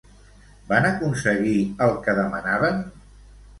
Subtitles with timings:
[0.71, 1.53] Van aconseguir
[1.89, 2.83] el que demanaven?